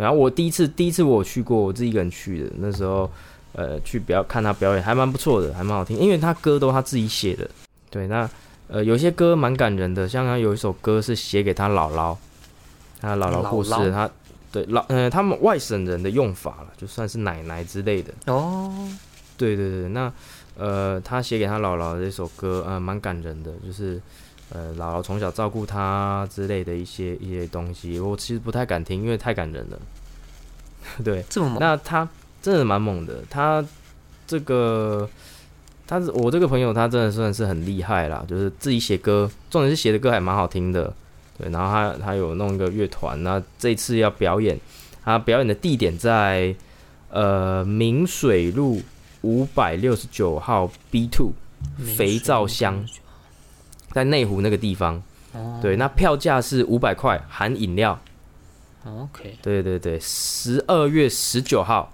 [0.00, 3.10] 然后我第一次第一次我去过，我自己一个人去的，那时候
[3.52, 7.48] 呃去表看他表演还蛮不错的，还蛮好听，因为他歌都他自己写的。
[7.90, 8.28] 对，那
[8.68, 12.16] 呃有些歌蛮感人的，像他有一首歌是写给他姥姥，
[13.00, 14.10] 他姥姥过世他
[14.50, 18.12] 对老呃他们外省人的用法了，就算是奶奶之类的。
[18.26, 18.72] 哦，
[19.36, 20.12] 对对对，那
[20.56, 24.00] 呃，他写给他姥姥的这首歌，呃，蛮感人的，就是
[24.52, 29.78] 呃，姥姥从小照顾他之类的一些一些东西，我其实不太敢听，因为太感人了。
[31.04, 32.08] 对，这么猛，那他
[32.42, 33.64] 真的蛮猛的，他
[34.26, 35.08] 这个
[35.86, 40.92] 他是我这个朋友，他真的算是很厉害啦，就是自己写歌，重点是写的歌还蛮好听的。
[41.38, 44.58] 对，然后他他有弄一个乐团，那这次要表演，
[45.04, 46.54] 他表演的地点在
[47.10, 48.82] 呃明水路
[49.22, 51.32] 五百六十九号 B two
[51.96, 52.84] 肥皂箱，
[53.92, 55.02] 在内湖那个地方。
[55.32, 57.96] 哦，对，那票价是五百块，含饮料。
[58.84, 61.92] ，OK，对对对，十二月十九号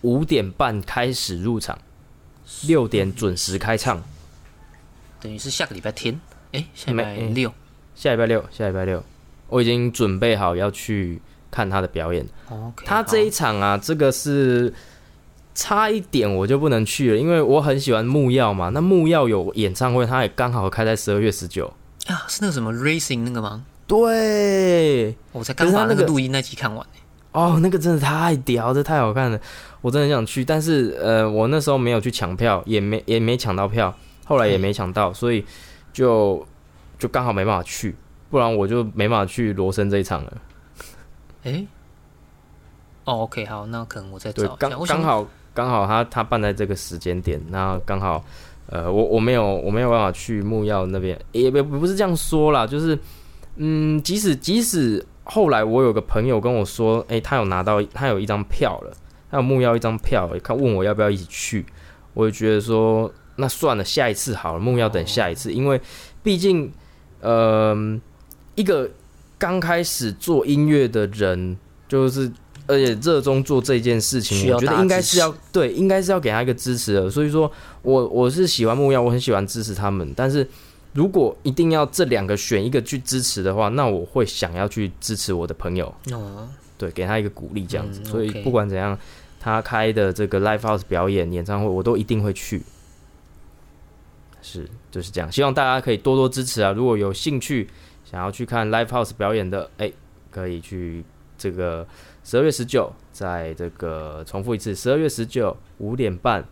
[0.00, 1.78] 五点半开始入场，
[2.66, 4.02] 六点准时开唱。
[5.20, 7.52] 等于是下个礼拜天，哎，下礼拜没六
[7.94, 9.04] 下礼拜六，下礼拜六，
[9.48, 12.26] 我已经准备好要去看他的表演。
[12.50, 14.74] ，OK，他这一场啊，这个是
[15.54, 18.70] 差一点我就不能去了，因为我很喜欢木曜嘛。
[18.70, 21.72] 那木曜有演唱会，他也刚好开在十二月十九。
[22.06, 23.64] 啊，是那个什么 Racing 那个吗？
[23.86, 26.86] 对，我才刚把那个录音那集看完，
[27.32, 29.38] 哦，那个真的太屌，这太好看了，
[29.82, 30.44] 我真的很想去。
[30.44, 33.94] 但是呃，我那时候没有去抢票，也没也没抢到票，
[34.24, 35.44] 后来也没抢到，所以
[35.92, 36.46] 就
[36.98, 37.94] 就刚好没办法去，
[38.30, 40.32] 不然我就没办法去罗森这一场了。
[41.44, 41.66] 哎，
[43.04, 48.24] 哦，OK，好，那可能我再对，找一下，刚刚好刚好他他办在这个时间点，那刚好
[48.66, 52.98] 呃，我我没有我没有办法去木曜那边，也不不是这样说啦，就是
[53.56, 58.92] 嗯，即使即使后来我有个朋友跟我说，诶，他有拿到他有一张票了，
[59.30, 61.66] 他有木曜一张票，他问我要不要一起去，
[62.14, 65.80] 我就觉得说那算了，下一次好了，木曜等下一次，因为
[66.22, 66.72] 毕竟
[67.20, 67.76] 呃
[68.54, 68.88] 一个
[69.38, 71.56] 刚开始做音乐的人，
[71.88, 72.30] 就是
[72.66, 77.10] 而且热衷做这件事情，我觉得应该是要对，应该是要给他一个支持的。
[77.10, 77.50] 所以说
[77.82, 80.12] 我我是喜欢木曜，我很喜欢支持他们。
[80.16, 80.46] 但是
[80.92, 86.48] 如果一定要这两个选一个去支持的话，那我会想要去支持我的朋友，哦，
[86.78, 88.00] 对，给他一个鼓励这样子。
[88.02, 88.98] 嗯所以不管怎样，
[89.40, 92.62] 他开的这个 live house 表演演唱会，我都一定会去。
[94.44, 95.30] 是，就是这样。
[95.30, 96.72] 希望大家可以多多支持啊！
[96.72, 97.68] 如果有兴趣
[98.04, 99.90] 想要去看 live house 表演的，哎、
[100.32, 101.04] 可以去
[101.38, 101.86] 这个
[102.24, 106.44] 十二月十九，在这个重复一次，十二月十九五点半，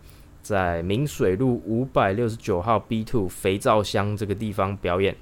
[0.43, 5.17] 在明水路五百六十九号 B two 肥皂箱这个地方表演。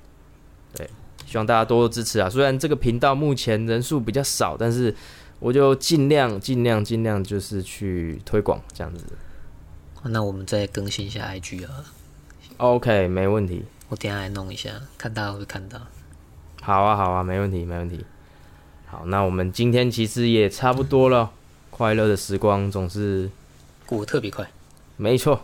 [0.74, 0.88] 对，
[1.26, 2.30] 希望大家多多支持啊！
[2.30, 4.94] 虽然这个频道目前人数比较少，但是
[5.38, 9.04] 我就尽量尽量尽量就是去推广这样子。
[10.04, 11.84] 那我们再更新一下 IG 啊
[12.56, 13.64] ，OK，没问题。
[13.88, 15.78] 我等一下来弄一下，看大家会看到。
[16.62, 18.04] 好啊，好啊，没问题，没问题。
[18.90, 21.30] 好，那我们今天其实也差不多了。
[21.70, 23.30] 快乐的时光总是
[23.86, 24.50] 过得特别快，
[24.96, 25.40] 没错。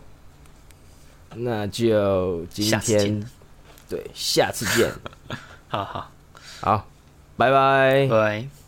[1.36, 3.30] 那就今天见，
[3.88, 4.90] 对，下次见。
[5.68, 6.11] 好好，
[6.61, 6.86] 好，
[7.36, 8.09] 拜拜拜。
[8.09, 8.64] 拜。